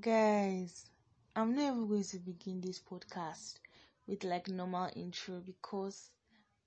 Guys, 0.00 0.86
I'm 1.36 1.54
not 1.54 1.62
even 1.62 1.86
going 1.86 2.04
to 2.04 2.18
begin 2.20 2.62
this 2.62 2.80
podcast 2.80 3.56
with 4.06 4.24
like 4.24 4.48
normal 4.48 4.88
intro 4.96 5.42
because 5.44 6.08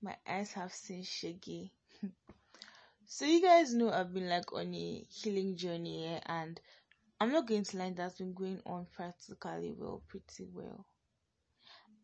my 0.00 0.14
eyes 0.24 0.52
have 0.52 0.72
seen 0.72 1.02
shaggy. 1.02 1.72
so 3.06 3.24
you 3.24 3.42
guys 3.42 3.74
know 3.74 3.90
I've 3.90 4.14
been 4.14 4.28
like 4.28 4.52
on 4.52 4.72
a 4.72 5.04
healing 5.10 5.56
journey 5.56 6.20
and 6.26 6.60
I'm 7.20 7.32
not 7.32 7.48
going 7.48 7.64
to 7.64 7.76
lie, 7.76 7.92
that's 7.96 8.18
been 8.18 8.34
going 8.34 8.60
on 8.66 8.86
practically 8.94 9.74
well, 9.76 10.02
pretty 10.06 10.48
well. 10.52 10.84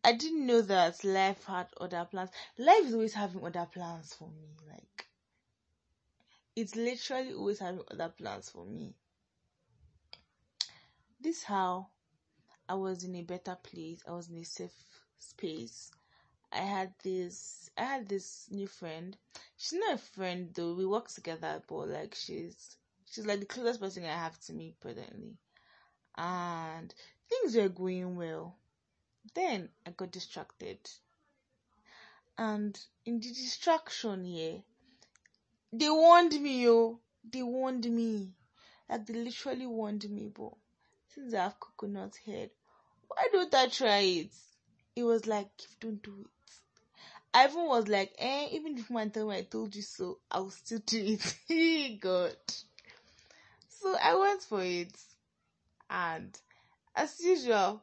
I 0.03 0.11
didn't 0.13 0.45
know 0.45 0.61
that 0.63 1.01
life 1.05 1.45
had 1.45 1.67
other 1.79 2.05
plans. 2.11 2.31
Life 2.57 2.85
is 2.87 2.93
always 2.93 3.13
having 3.13 3.45
other 3.45 3.67
plans 3.71 4.13
for 4.15 4.27
me. 4.27 4.49
Like, 4.67 5.07
it's 6.57 6.75
literally 6.75 7.33
always 7.33 7.59
having 7.59 7.83
other 7.89 8.09
plans 8.09 8.49
for 8.49 8.65
me. 8.65 8.95
This 11.23 11.43
how 11.43 11.89
I 12.67 12.73
was 12.73 13.03
in 13.03 13.15
a 13.15 13.21
better 13.21 13.55
place. 13.61 14.01
I 14.07 14.11
was 14.11 14.29
in 14.29 14.37
a 14.37 14.43
safe 14.43 14.73
space. 15.19 15.91
I 16.51 16.61
had 16.61 16.93
this 17.03 17.69
I 17.77 17.83
had 17.83 18.09
this 18.09 18.47
new 18.49 18.65
friend. 18.65 19.15
She's 19.55 19.77
not 19.79 19.93
a 19.93 19.97
friend 19.99 20.49
though. 20.51 20.73
We 20.73 20.87
work 20.87 21.09
together, 21.09 21.61
but 21.67 21.89
like 21.89 22.15
she's 22.15 22.75
she's 23.11 23.27
like 23.27 23.39
the 23.39 23.45
closest 23.45 23.79
person 23.79 24.03
I 24.03 24.07
have 24.07 24.39
to 24.41 24.53
me 24.53 24.73
presently. 24.81 25.37
And 26.17 26.91
things 27.29 27.55
were 27.55 27.69
going 27.69 28.15
well. 28.15 28.57
Then 29.35 29.69
I 29.85 29.91
got 29.91 30.11
distracted. 30.11 30.79
And 32.35 32.79
in 33.05 33.19
the 33.19 33.27
distraction 33.29 34.23
here, 34.23 34.63
they 35.71 35.89
warned 35.91 36.33
me, 36.41 36.63
yo. 36.63 36.99
They 37.23 37.43
warned 37.43 37.85
me. 37.85 38.33
Like 38.89 39.05
they 39.05 39.13
literally 39.13 39.67
warned 39.67 40.09
me, 40.09 40.27
but 40.33 40.53
since 41.13 41.33
I 41.33 41.43
have 41.43 41.59
coconut 41.59 42.17
head, 42.25 42.49
why 43.07 43.27
don't 43.31 43.53
I 43.53 43.67
try 43.67 43.99
it? 43.99 44.33
It 44.95 45.03
was 45.03 45.25
like, 45.27 45.49
if 45.59 45.79
don't 45.79 46.01
do 46.01 46.15
it. 46.21 46.27
I 47.33 47.47
even 47.47 47.65
was 47.65 47.87
like, 47.87 48.13
eh, 48.17 48.47
even 48.51 48.77
if 48.77 48.89
my 48.89 49.07
tell 49.07 49.29
me 49.29 49.37
I 49.37 49.41
told 49.43 49.75
you 49.75 49.81
so, 49.81 50.19
I'll 50.29 50.49
still 50.49 50.81
do 50.85 51.17
it. 51.49 51.99
God. 52.01 52.35
So 53.69 53.95
I 54.01 54.15
went 54.15 54.41
for 54.41 54.61
it. 54.63 54.93
And 55.89 56.37
as 56.95 57.19
usual, 57.21 57.81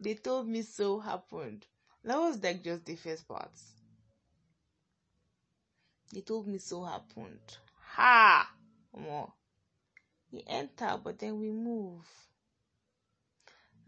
they 0.00 0.14
told 0.14 0.48
me 0.48 0.62
so 0.62 0.98
happened. 0.98 1.64
That 2.04 2.18
was 2.18 2.42
like 2.42 2.62
just 2.62 2.84
the 2.84 2.96
first 2.96 3.26
part. 3.26 3.50
They 6.12 6.20
told 6.22 6.46
me 6.46 6.58
so 6.58 6.84
happened. 6.84 7.58
Ha! 7.94 8.50
More. 8.96 9.32
We 10.32 10.42
enter, 10.46 10.98
but 11.02 11.18
then 11.18 11.38
we 11.38 11.50
move. 11.50 12.04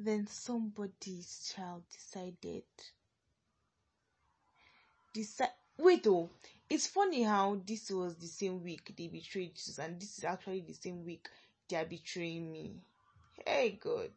Then 0.03 0.27
somebody's 0.27 1.53
child 1.55 1.83
decided. 1.93 2.65
Decide. 5.13 5.51
Wait, 5.77 6.07
oh, 6.07 6.31
it's 6.71 6.87
funny 6.87 7.23
how 7.23 7.61
this 7.67 7.91
was 7.91 8.17
the 8.17 8.27
same 8.27 8.65
week 8.65 8.95
they 8.97 9.09
betrayed 9.09 9.55
Jesus, 9.55 9.79
and 9.79 10.01
this 10.01 10.17
is 10.17 10.25
actually 10.25 10.63
the 10.63 10.73
same 10.73 11.05
week 11.05 11.29
they 11.69 11.77
are 11.77 11.85
betraying 11.85 12.51
me. 12.51 12.81
Hey, 13.47 13.79
God. 13.83 14.13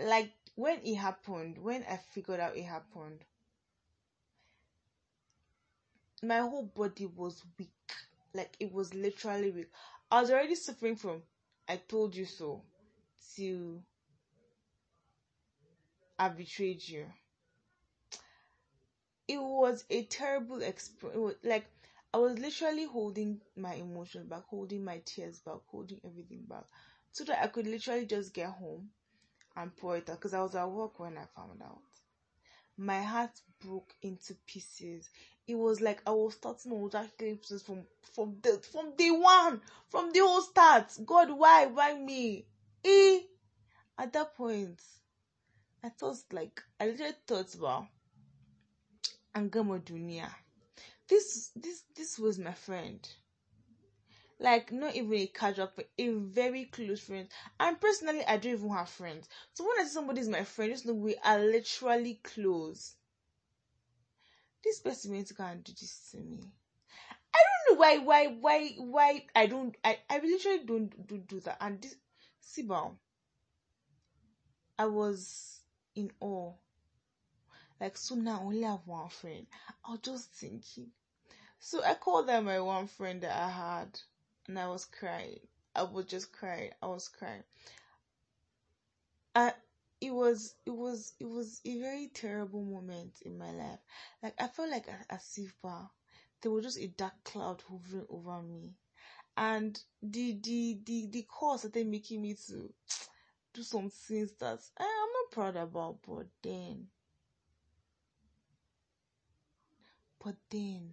Like 0.00 0.32
when 0.54 0.78
it 0.84 0.94
happened, 0.94 1.58
when 1.58 1.82
I 1.90 1.96
figured 1.96 2.38
out 2.38 2.56
it 2.56 2.62
happened, 2.62 3.24
my 6.22 6.38
whole 6.38 6.62
body 6.62 7.06
was 7.06 7.42
weak. 7.58 7.92
Like 8.32 8.54
it 8.60 8.72
was 8.72 8.94
literally 8.94 9.50
weak. 9.50 9.72
I 10.12 10.20
was 10.20 10.30
already 10.30 10.54
suffering 10.54 10.94
from 10.94 11.22
I 11.68 11.76
told 11.76 12.14
you 12.14 12.24
so 12.24 12.62
till 13.34 13.82
I 16.20 16.28
betrayed 16.28 16.86
you. 16.86 17.06
It 19.26 19.40
was 19.40 19.84
a 19.88 20.04
terrible 20.04 20.60
experience. 20.60 21.36
Like 21.42 21.64
I 22.12 22.18
was 22.18 22.38
literally 22.38 22.84
holding 22.84 23.40
my 23.56 23.72
emotions 23.72 24.28
back, 24.28 24.42
holding 24.44 24.84
my 24.84 25.00
tears 25.06 25.38
back, 25.38 25.60
holding 25.68 25.98
everything 26.04 26.44
back, 26.46 26.64
so 27.10 27.24
that 27.24 27.42
I 27.42 27.46
could 27.46 27.66
literally 27.66 28.04
just 28.04 28.34
get 28.34 28.50
home 28.50 28.90
and 29.56 29.74
pour 29.74 29.96
it 29.96 30.10
out. 30.10 30.16
Because 30.16 30.34
I 30.34 30.42
was 30.42 30.54
at 30.54 30.70
work 30.70 31.00
when 31.00 31.16
I 31.16 31.24
found 31.34 31.62
out. 31.62 31.80
My 32.76 33.00
heart 33.00 33.40
broke 33.64 33.94
into 34.02 34.34
pieces. 34.46 35.08
It 35.48 35.54
was 35.54 35.80
like 35.80 36.02
I 36.06 36.10
was 36.10 36.34
starting 36.34 36.72
on 36.72 36.90
that 36.90 37.62
from 37.64 37.86
from 38.12 38.36
the 38.42 38.60
from 38.70 38.94
day 38.94 39.10
one, 39.10 39.62
from 39.88 40.12
the 40.12 40.18
whole 40.20 40.42
start. 40.42 40.92
God, 41.06 41.30
why, 41.30 41.64
why 41.64 41.94
me? 41.94 42.44
E. 42.84 43.20
At 43.98 44.12
that 44.12 44.34
point, 44.36 44.82
I 45.82 45.88
thought 45.88 46.18
like 46.32 46.62
I 46.78 46.86
literally 46.86 47.14
thought 47.26 47.54
about 47.54 47.86
Angama 49.34 49.80
Dunia. 49.82 50.30
This 51.08 51.50
this 51.56 51.84
this 51.96 52.18
was 52.18 52.38
my 52.38 52.52
friend. 52.52 53.08
Like 54.38 54.72
not 54.72 54.94
even 54.94 55.12
a 55.14 55.26
casual 55.26 55.68
friend, 55.68 55.88
a 55.98 56.08
very 56.10 56.66
close 56.66 57.00
friend. 57.00 57.28
And 57.58 57.80
personally 57.80 58.24
I 58.26 58.36
don't 58.36 58.52
even 58.52 58.70
have 58.70 58.88
friends. 58.90 59.28
So 59.54 59.64
when 59.64 59.78
I 59.80 59.84
see 59.84 59.94
somebody 59.94 60.20
is 60.20 60.28
my 60.28 60.44
friend, 60.44 60.72
just 60.72 60.86
know 60.86 60.94
we 60.94 61.16
are 61.24 61.38
literally 61.38 62.20
close. 62.22 62.96
This 64.62 64.80
person 64.80 65.12
went 65.12 65.28
to 65.28 65.34
go 65.34 65.44
and 65.44 65.64
do 65.64 65.72
this 65.72 66.10
to 66.10 66.18
me. 66.18 66.40
I 67.34 67.38
don't 67.38 67.74
know 67.74 67.80
why 67.80 67.98
why 67.98 68.26
why 68.26 68.68
why 68.76 69.26
I 69.34 69.46
don't 69.46 69.74
I, 69.82 69.98
I 70.10 70.18
literally 70.18 70.64
don't 70.64 71.06
do, 71.06 71.18
do 71.18 71.40
that. 71.40 71.56
And 71.60 71.80
this 71.80 71.96
Sibal 72.42 72.96
I 74.78 74.86
was 74.86 75.59
in 75.94 76.10
awe. 76.20 76.52
Like, 77.80 77.96
so 77.96 78.14
now 78.14 78.40
I 78.40 78.44
only 78.44 78.62
have 78.62 78.86
one 78.86 79.08
friend. 79.08 79.46
I 79.84 79.92
was 79.92 80.00
just 80.02 80.32
thinking. 80.32 80.90
So 81.58 81.82
I 81.84 81.94
called 81.94 82.28
that 82.28 82.44
my 82.44 82.60
one 82.60 82.86
friend 82.86 83.20
that 83.22 83.36
I 83.36 83.48
had, 83.50 84.00
and 84.48 84.58
I 84.58 84.68
was 84.68 84.84
crying. 84.84 85.40
I 85.74 85.84
was 85.84 86.06
just 86.06 86.32
crying. 86.32 86.70
I 86.82 86.86
was 86.86 87.08
crying. 87.08 87.44
I, 89.34 89.52
it 90.00 90.12
was, 90.12 90.54
it 90.66 90.70
was, 90.70 91.12
it 91.20 91.28
was 91.28 91.60
a 91.64 91.78
very 91.80 92.08
terrible 92.12 92.62
moment 92.62 93.14
in 93.22 93.38
my 93.38 93.50
life. 93.50 93.78
Like 94.22 94.34
I 94.40 94.48
felt 94.48 94.70
like 94.70 94.88
a, 94.88 95.14
if 95.14 95.54
there 96.42 96.50
was 96.50 96.64
just 96.64 96.78
a 96.78 96.86
dark 96.88 97.12
cloud 97.24 97.62
hovering 97.68 98.06
over 98.08 98.42
me, 98.42 98.74
and 99.36 99.80
the 100.02 100.38
the 100.42 100.80
the 100.84 101.08
the 101.10 101.22
cause 101.22 101.60
started 101.60 101.86
making 101.86 102.22
me 102.22 102.34
to 102.48 102.72
do 103.52 103.62
some 103.62 103.90
things 103.90 104.32
that 104.38 104.60
I 104.78 104.84
am 104.84 105.08
not 105.12 105.30
proud 105.32 105.56
about, 105.56 105.98
but 106.06 106.26
then, 106.42 106.86
but 110.22 110.36
then, 110.50 110.92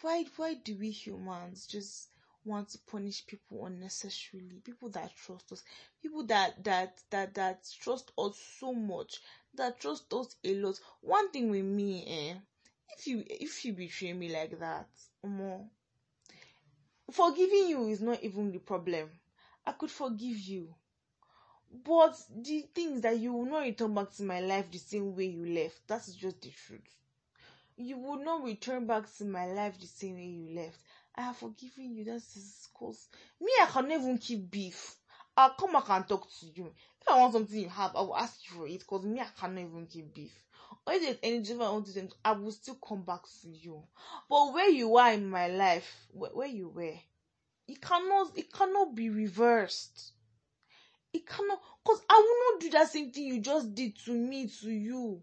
why 0.00 0.24
why 0.36 0.54
do 0.54 0.76
we 0.76 0.90
humans 0.90 1.66
just 1.66 2.08
want 2.44 2.68
to 2.70 2.78
punish 2.78 3.26
people 3.26 3.66
unnecessarily? 3.66 4.60
People 4.64 4.88
that 4.90 5.14
trust 5.16 5.52
us, 5.52 5.62
people 6.02 6.24
that 6.26 6.62
that 6.64 6.98
that 7.10 7.34
that 7.34 7.64
trust 7.80 8.10
us 8.18 8.36
so 8.58 8.72
much, 8.72 9.20
that 9.54 9.80
trust 9.80 10.12
us 10.12 10.34
a 10.44 10.54
lot. 10.54 10.78
One 11.00 11.30
thing 11.30 11.50
with 11.50 11.64
me, 11.64 12.04
eh, 12.06 12.34
if 12.98 13.06
you 13.06 13.24
if 13.28 13.64
you 13.64 13.72
betray 13.72 14.12
me 14.12 14.32
like 14.32 14.58
that, 14.58 14.88
more 15.24 15.64
forgiving 17.10 17.68
you 17.68 17.88
is 17.88 18.00
not 18.00 18.22
even 18.22 18.50
the 18.50 18.58
problem 18.58 19.10
I 19.66 19.72
could 19.72 19.90
forgive 19.90 20.38
you. 20.38 20.74
But 21.84 22.20
the 22.34 22.68
things 22.74 23.00
that 23.02 23.18
you 23.18 23.32
will 23.32 23.46
not 23.46 23.62
return 23.62 23.94
back 23.94 24.12
to 24.12 24.22
my 24.24 24.40
life 24.40 24.70
the 24.70 24.78
same 24.78 25.16
way 25.16 25.26
you 25.26 25.46
left. 25.46 25.86
That 25.88 26.06
is 26.06 26.14
just 26.14 26.42
the 26.42 26.50
truth. 26.50 26.80
You 27.76 27.96
will 27.96 28.22
not 28.22 28.44
return 28.44 28.86
back 28.86 29.04
to 29.16 29.24
my 29.24 29.46
life 29.46 29.80
the 29.80 29.86
same 29.86 30.16
way 30.16 30.26
you 30.26 30.54
left. 30.54 30.78
I 31.14 31.22
have 31.22 31.36
forgiven 31.36 31.94
you. 31.94 32.04
That 32.04 32.16
is 32.16 32.68
cause 32.74 33.08
me, 33.40 33.50
I 33.60 33.66
can 33.66 33.90
even 33.90 34.18
keep 34.18 34.50
beef. 34.50 34.96
I'll 35.36 35.50
come 35.54 35.72
back 35.72 35.88
and 35.88 36.06
talk 36.06 36.28
to 36.40 36.46
you. 36.46 36.74
If 37.00 37.08
I 37.08 37.18
want 37.18 37.32
something 37.32 37.58
you 37.58 37.68
have, 37.68 37.96
I 37.96 38.00
will 38.00 38.16
ask 38.16 38.38
you 38.50 38.56
for 38.56 38.66
it. 38.66 38.80
Because 38.80 39.04
me, 39.04 39.20
I 39.20 39.26
cannot 39.38 39.60
even 39.60 39.86
keep 39.86 40.12
beef. 40.14 40.32
Or 40.86 40.92
if 40.92 41.02
there's 41.02 41.18
any 41.22 41.38
different 41.40 41.62
I 41.62 41.70
want 41.70 41.86
to 41.86 42.00
do, 42.00 42.08
I 42.24 42.32
will 42.32 42.52
still 42.52 42.76
come 42.86 43.02
back 43.02 43.22
to 43.42 43.48
you. 43.48 43.82
But 44.28 44.52
where 44.52 44.68
you 44.68 44.96
are 44.96 45.12
in 45.12 45.28
my 45.28 45.48
life, 45.48 46.06
where, 46.12 46.30
where 46.30 46.48
you 46.48 46.68
were, 46.68 46.94
it 47.68 47.80
cannot 47.80 48.36
it 48.36 48.52
cannot 48.52 48.94
be 48.94 49.10
reversed. 49.10 50.12
It 51.12 51.26
cannot 51.26 51.60
because 51.84 52.02
i 52.08 52.14
will 52.14 52.54
not 52.54 52.60
do 52.60 52.70
that 52.70 52.88
same 52.90 53.12
thing 53.12 53.24
you 53.24 53.40
just 53.40 53.74
did 53.74 53.96
to 54.04 54.12
me 54.12 54.48
to 54.60 54.70
you. 54.70 55.22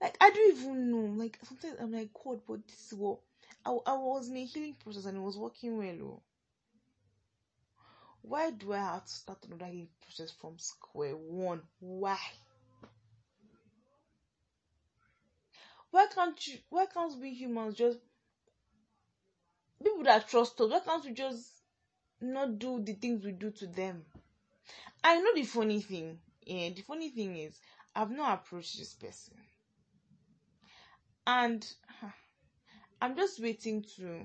Like 0.00 0.16
i 0.20 0.30
don't 0.30 0.56
even 0.56 0.90
know. 0.90 1.14
Like 1.14 1.38
sometimes 1.42 1.76
i'm 1.80 1.92
like 1.92 2.10
god 2.12 2.40
but 2.46 2.66
this 2.68 2.92
is 2.92 2.98
what 2.98 3.18
i, 3.64 3.70
I 3.70 3.94
was 3.94 4.28
in 4.28 4.36
a 4.36 4.44
healing 4.44 4.76
process 4.82 5.06
and 5.06 5.16
it 5.16 5.20
was 5.20 5.38
working 5.38 5.78
well 5.78 5.96
oh. 6.02 6.22
why 8.22 8.50
do 8.50 8.72
i 8.72 8.78
have 8.78 9.04
to 9.04 9.12
start 9.12 9.38
another 9.46 9.66
healing 9.66 9.88
process 10.02 10.30
from 10.30 10.58
square 10.58 11.16
one? 11.16 11.62
Why? 11.80 12.18
Why 15.90 16.06
can't 16.14 16.46
you 16.46 16.58
why 16.68 16.86
can't 16.86 17.18
we 17.20 17.32
humans 17.32 17.76
just 17.76 17.98
people 19.82 20.04
that 20.04 20.28
trust 20.28 20.60
us, 20.60 20.70
why 20.70 20.80
can't 20.80 21.04
we 21.04 21.12
just 21.12 21.56
not 22.20 22.58
do 22.58 22.80
the 22.82 22.94
things 22.94 23.24
we 23.24 23.32
do 23.32 23.50
to 23.50 23.66
them. 23.66 24.04
I 25.04 25.20
know 25.20 25.34
the 25.34 25.44
funny 25.44 25.80
thing. 25.80 26.18
Yeah, 26.44 26.70
the 26.70 26.82
funny 26.82 27.10
thing 27.10 27.36
is 27.36 27.58
I've 27.94 28.10
not 28.10 28.40
approached 28.40 28.78
this 28.78 28.94
person. 28.94 29.34
And 31.26 31.66
I'm 33.02 33.16
just 33.16 33.40
waiting 33.40 33.84
to 33.96 34.20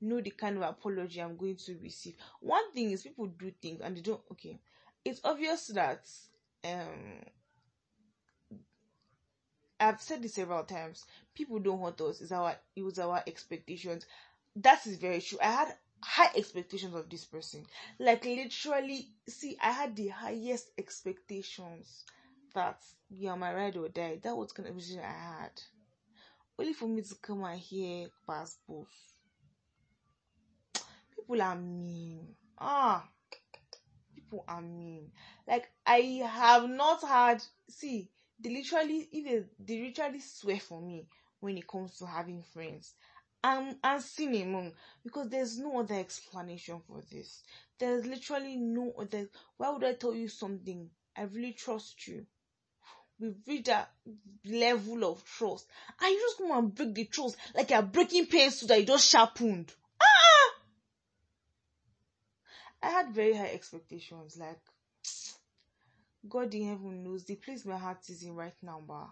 know 0.00 0.20
the 0.20 0.30
kind 0.30 0.56
of 0.56 0.62
apology 0.62 1.20
I'm 1.20 1.36
going 1.36 1.56
to 1.56 1.78
receive. 1.82 2.16
One 2.40 2.72
thing 2.72 2.90
is 2.90 3.02
people 3.02 3.26
do 3.26 3.52
things 3.62 3.80
and 3.82 3.96
they 3.96 4.00
don't 4.00 4.20
okay. 4.32 4.60
It's 5.04 5.20
obvious 5.24 5.68
that 5.68 6.06
um 6.64 7.22
I've 9.80 10.02
said 10.02 10.22
this 10.22 10.34
several 10.34 10.64
times. 10.64 11.06
People 11.34 11.60
don't 11.60 11.80
hurt 11.80 12.00
us. 12.00 12.20
It's 12.20 12.32
our 12.32 12.56
it 12.74 12.82
was 12.82 12.98
our 12.98 13.22
expectations. 13.26 14.06
That 14.62 14.86
is 14.86 14.96
very 14.98 15.20
true. 15.22 15.38
I 15.40 15.50
had 15.52 15.74
high 16.02 16.30
expectations 16.36 16.94
of 16.94 17.08
this 17.08 17.24
person. 17.24 17.64
Like 17.98 18.24
literally, 18.24 19.08
see, 19.28 19.56
I 19.62 19.70
had 19.72 19.96
the 19.96 20.08
highest 20.08 20.70
expectations 20.76 22.04
that 22.54 22.80
you 23.08 23.28
are 23.30 23.36
my 23.36 23.54
ride 23.54 23.76
or 23.76 23.88
die. 23.88 24.18
That 24.22 24.36
was 24.36 24.52
kind 24.52 24.68
of 24.68 24.74
vision 24.74 25.00
I 25.00 25.12
had. 25.40 25.62
Only 26.58 26.72
for 26.74 26.88
me 26.88 27.02
to 27.02 27.14
come 27.16 27.44
and 27.44 27.58
hear 27.60 28.08
past 28.26 28.58
both. 28.68 29.14
People 31.14 31.42
are 31.42 31.56
mean. 31.56 32.34
Ah, 32.58 33.08
people 34.14 34.44
are 34.48 34.60
mean. 34.62 35.10
Like 35.46 35.70
I 35.86 36.22
have 36.26 36.68
not 36.68 37.02
had. 37.02 37.42
See, 37.68 38.10
they 38.40 38.50
literally, 38.50 39.08
even 39.12 39.48
they 39.58 39.80
literally 39.82 40.20
swear 40.20 40.60
for 40.60 40.80
me 40.80 41.06
when 41.40 41.56
it 41.58 41.66
comes 41.68 41.96
to 41.98 42.06
having 42.06 42.42
friends. 42.42 42.94
I'm 43.42 43.76
I'm 43.84 44.02
among 44.18 44.72
because 45.04 45.28
there's 45.28 45.58
no 45.58 45.80
other 45.80 45.94
explanation 45.94 46.80
for 46.86 47.02
this. 47.10 47.42
There's 47.78 48.04
literally 48.04 48.56
no 48.56 48.92
other. 48.98 49.28
Why 49.56 49.70
would 49.70 49.84
I 49.84 49.94
tell 49.94 50.14
you 50.14 50.28
something? 50.28 50.90
I 51.16 51.22
really 51.22 51.52
trust 51.52 52.06
you. 52.08 52.26
We've 53.20 53.36
reached 53.46 53.66
that 53.66 53.90
level 54.44 55.04
of 55.04 55.24
trust. 55.24 55.66
And 56.00 56.12
you 56.12 56.20
just 56.20 56.38
come 56.38 56.52
and 56.52 56.74
break 56.74 56.94
the 56.94 57.04
trust 57.04 57.36
like 57.54 57.70
you're 57.70 57.82
breaking 57.82 58.26
pencil 58.26 58.68
that 58.68 58.80
you 58.80 58.86
just 58.86 59.08
sharpened. 59.08 59.72
Ah! 60.00 60.54
I 62.82 62.90
had 62.90 63.10
very 63.10 63.34
high 63.34 63.50
expectations. 63.50 64.36
Like, 64.36 64.60
God 66.28 66.54
in 66.54 66.68
heaven 66.68 67.02
knows 67.04 67.24
the 67.24 67.36
place 67.36 67.64
my 67.64 67.76
heart 67.76 68.08
is 68.08 68.22
in 68.22 68.34
right 68.34 68.54
now, 68.62 68.82
but 68.86 69.08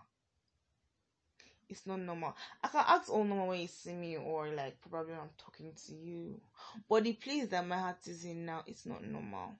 it's 1.69 1.87
not 1.87 2.01
normal. 2.01 2.37
I 2.63 2.69
can 2.69 2.85
act 2.87 3.09
all 3.09 3.25
normal 3.25 3.49
when 3.49 3.61
you 3.61 3.69
see 3.69 3.93
me, 3.93 4.17
or 4.17 4.49
like 4.49 4.77
probably 4.91 5.15
I'm 5.15 5.31
talking 5.39 5.73
to 5.87 5.95
you. 5.95 6.41
But 6.89 7.05
the 7.05 7.13
place 7.15 7.49
that 7.49 7.67
my 7.67 7.79
heart 7.79 8.07
is 8.07 8.25
in 8.25 8.47
now, 8.47 8.63
it's 8.67 8.87
not 8.87 9.05
normal. 9.05 9.53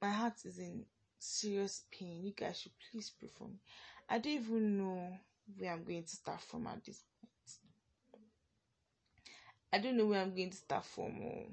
my 0.00 0.10
heart 0.10 0.34
is 0.44 0.58
in 0.58 0.84
serious 1.18 1.82
pain. 1.90 2.22
You 2.22 2.32
guys 2.32 2.60
should 2.60 2.72
please 2.90 3.10
pray 3.18 3.28
for 3.36 3.44
me. 3.44 3.58
I 4.08 4.18
don't 4.18 4.32
even 4.32 4.78
know 4.78 5.18
where 5.56 5.72
I'm 5.72 5.84
going 5.84 6.04
to 6.04 6.16
start 6.16 6.40
from 6.40 6.66
at 6.66 6.84
this 6.84 7.02
point. 7.20 7.32
I 9.72 9.78
don't 9.78 9.96
know 9.96 10.06
where 10.06 10.22
I'm 10.22 10.34
going 10.34 10.50
to 10.50 10.56
start 10.56 10.84
from. 10.84 11.20
Oh. 11.22 11.46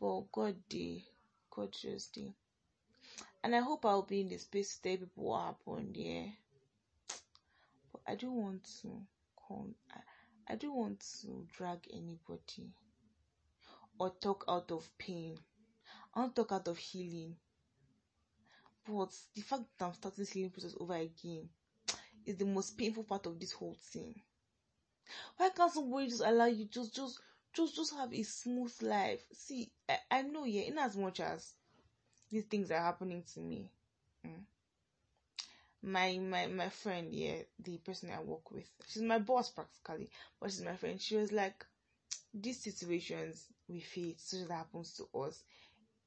But 0.00 0.32
God 0.32 0.56
did. 0.68 1.02
God 1.50 1.72
just 1.72 2.14
did. 2.14 2.32
And 3.44 3.54
I 3.54 3.60
hope 3.60 3.84
I'll 3.86 4.02
be 4.02 4.22
in 4.22 4.28
the 4.28 4.38
space 4.38 4.74
to 4.74 4.82
tell 4.82 4.96
people 4.96 5.22
what 5.24 5.44
happened, 5.44 5.96
yeah. 5.96 6.26
But 7.92 8.02
I 8.08 8.16
don't 8.16 8.34
want 8.34 8.64
to 8.82 9.06
come 9.46 9.76
I, 9.92 10.00
I 10.52 10.56
don't 10.56 10.74
want 10.74 11.00
to 11.20 11.46
drag 11.56 11.86
anybody 11.92 12.72
or 13.98 14.10
talk 14.20 14.44
out 14.48 14.70
of 14.72 14.88
pain. 14.98 15.38
I 16.14 16.26
to 16.26 16.32
talk 16.34 16.52
out 16.52 16.68
of 16.68 16.78
healing. 16.78 17.36
But 18.86 19.14
the 19.34 19.42
fact 19.42 19.64
that 19.78 19.84
I'm 19.86 19.94
starting 19.94 20.24
healing 20.26 20.50
process 20.50 20.74
over 20.80 20.94
again 20.94 21.50
is 22.26 22.36
the 22.36 22.46
most 22.46 22.78
painful 22.78 23.04
part 23.04 23.26
of 23.26 23.38
this 23.40 23.52
whole 23.52 23.76
thing. 23.92 24.22
Why 25.36 25.50
can't 25.50 25.72
somebody 25.72 26.08
just 26.08 26.22
allow 26.22 26.46
you 26.46 26.64
just 26.64 26.94
just 26.94 27.20
just 27.52 27.76
just 27.76 27.94
have 27.94 28.12
a 28.12 28.22
smooth 28.22 28.74
life? 28.82 29.24
See, 29.32 29.70
I, 29.88 29.98
I 30.10 30.22
know, 30.22 30.44
yeah, 30.44 30.62
in 30.62 30.78
as 30.78 30.96
much 30.96 31.20
as 31.20 31.54
these 32.30 32.44
things 32.44 32.70
are 32.70 32.80
happening 32.82 33.22
to 33.34 33.40
me. 33.40 33.70
Mm, 34.26 34.44
my 35.82 36.18
my 36.18 36.46
my 36.46 36.68
friend, 36.68 37.12
yeah, 37.12 37.36
the 37.62 37.76
person 37.78 38.10
I 38.10 38.20
work 38.22 38.50
with, 38.50 38.68
she's 38.88 39.02
my 39.02 39.18
boss 39.18 39.50
practically, 39.50 40.08
but 40.40 40.50
she's 40.50 40.62
my 40.62 40.76
friend. 40.76 41.00
She 41.00 41.16
was 41.16 41.32
like, 41.32 41.64
these 42.34 42.60
situations 42.62 43.46
we 43.68 43.80
face, 43.80 44.16
so 44.24 44.38
that 44.44 44.54
happens 44.54 44.94
to 44.98 45.18
us 45.20 45.42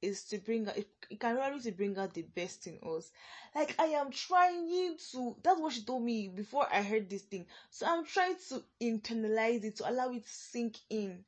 is 0.01 0.23
to 0.25 0.37
bring 0.39 0.67
out 0.67 0.77
it, 0.77 0.87
it 1.09 1.19
can 1.19 1.35
really 1.35 1.59
to 1.61 1.71
bring 1.71 1.97
out 1.97 2.13
the 2.13 2.21
best 2.23 2.67
in 2.67 2.77
us. 2.87 3.11
Like 3.55 3.75
i 3.79 3.85
am 3.87 4.11
trying 4.11 4.97
to 5.11 5.35
that's 5.43 5.59
what 5.59 5.73
she 5.73 5.83
told 5.83 6.03
me 6.03 6.27
before 6.29 6.67
i 6.71 6.81
heard 6.83 7.09
this 7.09 7.23
thing. 7.23 7.45
So 7.71 7.87
i'm 7.87 8.05
trying 8.05 8.35
to 8.49 8.63
internalize 8.81 9.63
it 9.63 9.77
to 9.77 9.89
allow 9.89 10.11
it 10.11 10.23
to 10.25 10.29
sink 10.33 10.77
in. 10.89 11.23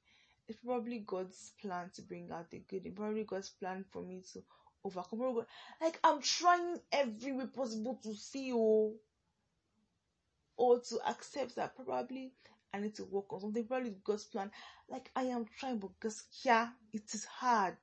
It's 0.47 0.59
probably 0.65 0.99
god's 0.99 1.51
plan 1.61 1.89
to 1.95 2.01
bring 2.03 2.31
out 2.31 2.49
the 2.51 2.59
good. 2.69 2.85
It's 2.85 2.97
probably 2.97 3.23
god's 3.23 3.49
plan 3.49 3.85
for 3.91 4.01
me 4.01 4.23
to 4.33 4.43
overcome 4.83 5.45
like 5.81 5.99
i'm 6.03 6.21
trying 6.21 6.79
every 6.91 7.31
way 7.31 7.45
possible 7.45 7.99
to 8.01 8.13
see 8.15 8.51
or 8.51 8.91
or 10.57 10.79
to 10.79 10.99
accept 11.07 11.55
that 11.55 11.75
probably 11.75 12.31
I 12.71 12.79
need 12.79 12.93
to 12.97 13.05
work 13.05 13.33
on 13.33 13.41
something. 13.41 13.63
Probably 13.65 13.95
God's 14.03 14.25
plan. 14.25 14.51
Like 14.87 15.09
I 15.15 15.23
am 15.23 15.47
trying, 15.57 15.79
but 15.79 15.89
yeah, 16.43 16.67
it 16.93 17.11
is 17.15 17.25
hard 17.25 17.77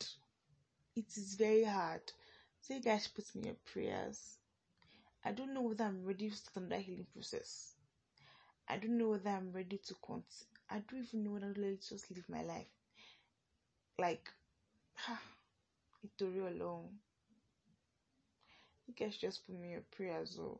it 0.96 1.16
is 1.16 1.34
very 1.34 1.62
hard. 1.64 2.00
So 2.62 2.74
you 2.74 2.80
guys 2.80 3.06
put 3.06 3.26
me 3.34 3.50
in 3.50 3.56
prayers. 3.70 4.38
I 5.24 5.32
don't 5.32 5.52
know 5.52 5.62
whether 5.62 5.84
I'm 5.84 6.04
ready 6.04 6.30
to 6.30 6.36
start 6.36 6.68
that 6.70 6.80
healing 6.80 7.06
process. 7.12 7.74
I 8.68 8.78
don't 8.78 8.98
know 8.98 9.10
whether 9.10 9.30
I'm 9.30 9.52
ready 9.52 9.78
to 9.86 9.94
continue. 9.94 10.46
I 10.70 10.80
don't 10.90 11.04
even 11.04 11.24
know 11.24 11.32
whether 11.32 11.52
to 11.52 11.76
just 11.76 12.10
live 12.10 12.28
my 12.28 12.42
life. 12.42 12.66
Like, 13.98 14.28
ah. 15.08 15.20
Itori 16.06 16.46
alone. 16.46 16.88
You 18.86 18.94
guys 18.94 19.16
just 19.16 19.46
put 19.46 19.58
me 19.58 19.72
your 19.72 19.84
prayers 19.96 20.38
or 20.38 20.58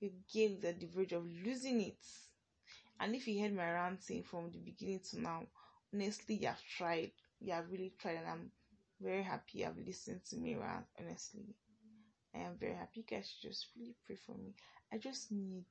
you 0.00 0.10
gave 0.32 0.60
the 0.60 0.74
verge 0.94 1.12
of 1.12 1.24
losing 1.44 1.80
it. 1.80 2.04
And 3.00 3.14
if 3.14 3.26
you 3.28 3.40
heard 3.40 3.54
my 3.54 3.70
ranting 3.70 4.22
from 4.24 4.50
the 4.50 4.58
beginning 4.58 5.00
to 5.10 5.20
now, 5.20 5.42
honestly, 5.94 6.34
you 6.36 6.48
have 6.48 6.62
tried. 6.76 7.12
You 7.40 7.52
have 7.52 7.70
really 7.70 7.92
tried, 7.98 8.16
and 8.16 8.26
I'm 8.26 8.50
very 9.00 9.22
happy 9.22 9.64
I've 9.64 9.78
listened 9.78 10.24
to 10.30 10.36
me 10.36 10.54
around, 10.56 10.84
honestly. 10.98 11.54
I 12.34 12.38
am 12.40 12.56
very 12.58 12.74
happy. 12.74 13.00
You 13.00 13.16
guys 13.16 13.32
just 13.40 13.68
really 13.78 13.94
pray 14.04 14.16
for 14.16 14.36
me. 14.36 14.54
I 14.92 14.98
just 14.98 15.30
need 15.30 15.66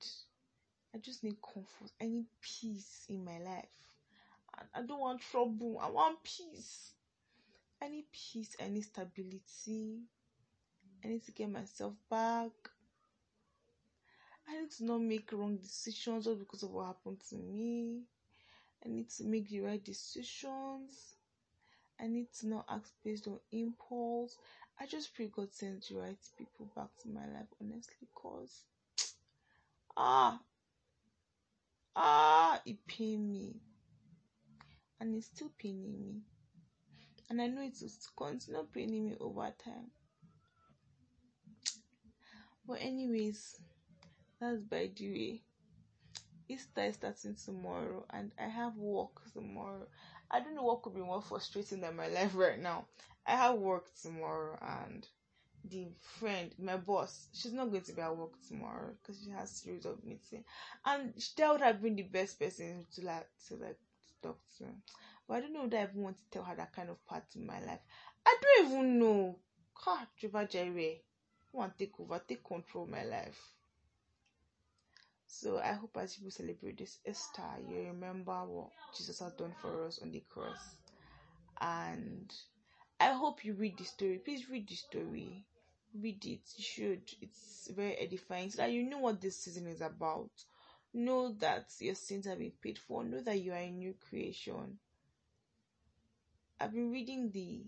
I 0.96 1.00
just 1.00 1.24
need 1.24 1.38
comfort. 1.42 1.92
I 2.02 2.06
need 2.06 2.28
peace 2.42 3.06
in 3.10 3.24
my 3.24 3.38
life. 3.40 3.66
I, 4.56 4.80
I 4.80 4.82
don't 4.84 5.00
want 5.00 5.22
trouble. 5.22 5.80
I 5.82 5.90
want 5.90 6.24
peace. 6.24 6.94
I 7.82 7.90
need 7.90 8.06
peace. 8.12 8.56
I 8.64 8.68
need 8.70 8.84
stability. 8.84 10.02
I 11.04 11.08
need 11.08 11.24
to 11.26 11.32
get 11.32 11.50
myself 11.50 11.94
back. 12.10 12.52
I 14.48 14.62
need 14.62 14.72
to 14.72 14.86
not 14.86 15.02
make 15.02 15.32
wrong 15.32 15.58
decisions 15.58 16.26
just 16.26 16.40
because 16.40 16.64
of 16.64 16.72
what 16.72 16.88
happened 16.88 17.20
to 17.30 17.36
me. 17.36 18.04
I 18.86 18.90
need 18.90 19.10
to 19.12 19.24
make 19.26 19.50
the 19.50 19.60
right 19.62 19.84
decisions. 19.84 21.16
I 22.00 22.08
need 22.08 22.32
to 22.40 22.48
not 22.48 22.66
act 22.70 22.92
based 23.04 23.28
on 23.28 23.40
impulse. 23.52 24.38
I 24.80 24.86
just 24.86 25.14
pray 25.16 25.28
God 25.28 25.52
sends 25.52 25.90
the 25.90 25.96
right 25.96 26.18
people 26.38 26.72
back 26.76 26.90
to 27.02 27.10
my 27.10 27.26
life, 27.28 27.48
honestly, 27.60 28.08
cause 28.14 28.64
ah 29.98 30.40
ah 31.96 32.62
it 32.66 32.78
pain 32.88 33.32
me. 33.32 33.56
And 35.00 35.16
it's 35.16 35.28
still 35.28 35.52
paining 35.58 36.00
me. 36.00 36.22
And 37.30 37.42
I 37.42 37.48
know 37.48 37.62
it 37.62 37.78
will 37.82 37.90
continue 38.28 38.64
paining 38.74 39.06
me 39.10 39.16
over 39.20 39.54
time. 39.64 39.92
But 42.68 42.82
anyways, 42.82 43.60
that's 44.40 44.62
by 44.62 44.92
the 44.96 45.12
way. 45.12 45.44
Easter 46.50 46.84
is 46.84 46.96
starting 46.96 47.36
tomorrow 47.36 48.06
and 48.10 48.32
I 48.40 48.48
have 48.48 48.76
work 48.78 49.22
tomorrow. 49.34 49.88
I 50.32 50.40
don't 50.40 50.56
know 50.56 50.64
what 50.64 50.82
could 50.82 50.96
be 50.96 51.02
more 51.02 51.22
frustrating 51.22 51.82
than 51.82 51.96
my 51.96 52.08
life 52.08 52.32
right 52.36 52.60
now. 52.60 52.86
I 53.26 53.32
have 53.36 53.56
work 53.60 53.86
tomorrow 54.02 54.58
and 54.62 55.06
the 55.66 55.88
friend, 56.20 56.54
my 56.60 56.78
boss, 56.78 57.28
she's 57.34 57.54
not 57.54 57.70
going 57.72 57.84
to 57.84 57.94
be 57.94 58.02
at 58.02 58.16
work 58.16 58.34
tomorrow 58.48 58.92
because 59.02 59.22
she 59.24 59.32
has 59.32 59.52
series 59.52 59.86
of 59.86 60.04
meeting, 60.06 60.46
and 60.86 61.14
that 61.38 61.52
would 61.52 61.62
have 61.62 61.82
been 61.82 61.96
the 61.98 62.04
best 62.04 62.40
person 62.40 62.86
to 62.96 63.02
like 63.06 63.28
to 63.48 63.56
like 63.56 63.78
talk 64.24 64.40
to. 64.58 64.66
But 65.28 65.38
I 65.38 65.40
don't 65.42 65.54
know 65.54 65.68
that 65.68 65.80
I 65.80 65.84
even 65.84 66.04
want 66.04 66.18
to 66.18 66.30
tell 66.32 66.44
her 66.44 66.56
that 66.56 66.74
kind 66.74 66.90
of 66.90 67.06
part 67.06 67.24
in 67.36 67.46
my 67.46 67.60
life. 67.60 67.80
I 68.26 68.38
don't 68.42 68.68
even 68.72 69.00
know. 69.00 69.36
God, 69.86 70.08
Jehovah 70.18 70.48
Jireh, 70.48 70.96
want 71.54 71.78
to 71.78 71.86
take 71.86 72.00
over, 72.00 72.22
take 72.28 72.44
control 72.44 72.86
of 72.86 72.90
my 72.90 73.04
life. 73.04 73.38
So 75.28 75.60
I 75.60 75.74
hope 75.74 75.98
as 76.00 76.18
you 76.20 76.30
celebrate 76.30 76.78
this 76.78 77.00
Easter, 77.08 77.44
you 77.70 77.88
remember 77.88 78.34
what 78.46 78.70
Jesus 78.96 79.20
has 79.20 79.34
done 79.34 79.54
for 79.62 79.86
us 79.86 80.00
on 80.02 80.12
the 80.12 80.24
cross. 80.30 80.76
And 81.60 82.34
I 83.00 83.12
hope 83.12 83.44
you 83.44 83.54
read 83.54 83.78
the 83.78 83.84
story. 83.84 84.20
Please 84.24 84.50
read 84.50 84.68
the 84.68 84.76
story. 84.76 85.46
Read 85.94 86.26
it. 86.26 86.42
You 86.56 86.64
should. 86.64 87.02
It's 87.22 87.70
very 87.76 87.96
edifying 87.96 88.50
so 88.50 88.58
that 88.58 88.72
you 88.72 88.84
know 88.84 89.00
what 89.00 89.22
this 89.22 89.38
season 89.38 89.68
is 89.68 89.82
about. 89.82 90.32
Know 90.94 91.34
that 91.40 91.66
your 91.80 91.96
sins 91.96 92.26
have 92.26 92.40
been 92.40 92.54
paid 92.64 92.80
for. 92.80 93.04
Know 93.04 93.22
that 93.22 93.40
you 93.40 93.52
are 93.52 93.58
a 93.58 93.70
new 93.70 93.94
creation. 94.10 94.80
I've 96.60 96.74
been 96.74 96.92
reading 96.92 97.32
the 97.32 97.66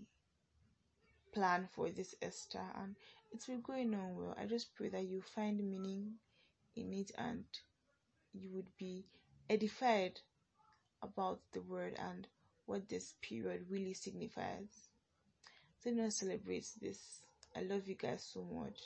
plan 1.32 1.68
for 1.70 1.90
this 1.90 2.14
Easter 2.26 2.64
and 2.76 2.96
it's 3.32 3.46
been 3.46 3.60
going 3.62 3.94
on 3.94 4.16
well. 4.16 4.36
I 4.40 4.46
just 4.46 4.74
pray 4.74 4.88
that 4.88 5.04
you 5.04 5.22
find 5.22 5.58
meaning 5.58 6.14
in 6.74 6.92
it 6.92 7.12
and 7.16 7.44
you 8.32 8.50
would 8.52 8.76
be 8.78 9.06
edified 9.48 10.20
about 11.02 11.40
the 11.52 11.62
word 11.62 11.96
and 11.98 12.26
what 12.66 12.88
this 12.88 13.14
period 13.22 13.66
really 13.70 13.94
signifies. 13.94 14.88
So 15.82 15.90
now 15.90 16.08
celebrate 16.08 16.66
this. 16.80 17.22
I 17.56 17.62
love 17.62 17.88
you 17.88 17.94
guys 17.94 18.28
so 18.32 18.42
much. 18.42 18.78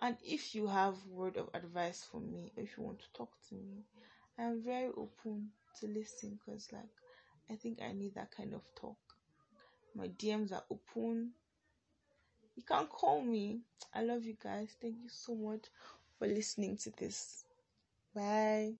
And 0.00 0.16
if 0.24 0.54
you 0.54 0.66
have 0.66 0.96
word 1.06 1.36
of 1.36 1.48
advice 1.54 2.04
for 2.10 2.20
me, 2.20 2.52
if 2.56 2.76
you 2.76 2.84
want 2.84 3.00
to 3.00 3.12
talk 3.16 3.30
to 3.48 3.54
me, 3.54 3.84
I 4.38 4.42
am 4.44 4.62
very 4.64 4.88
open 4.96 5.50
to 5.80 5.86
listen 5.86 6.38
because 6.44 6.68
like 6.72 6.90
I 7.50 7.54
think 7.54 7.80
I 7.82 7.92
need 7.92 8.14
that 8.14 8.30
kind 8.36 8.54
of 8.54 8.62
talk. 8.80 8.96
My 9.94 10.08
DMs 10.08 10.52
are 10.52 10.64
open. 10.70 11.32
You 12.56 12.62
can 12.62 12.86
call 12.86 13.22
me. 13.22 13.60
I 13.92 14.02
love 14.02 14.24
you 14.24 14.36
guys. 14.42 14.76
Thank 14.80 14.96
you 15.02 15.08
so 15.08 15.34
much 15.34 15.66
for 16.18 16.26
listening 16.26 16.76
to 16.78 16.90
this. 16.90 17.44
Bye. 18.14 18.72